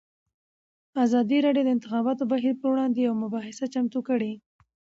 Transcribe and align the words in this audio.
ازادي 1.05 1.37
راډیو 1.45 1.63
د 1.65 1.67
د 1.69 1.73
انتخاباتو 1.75 2.29
بهیر 2.31 2.55
پر 2.61 2.67
وړاندې 2.71 2.99
یوه 3.07 3.21
مباحثه 3.23 3.65
چمتو 3.73 3.99
کړې. 4.07 4.33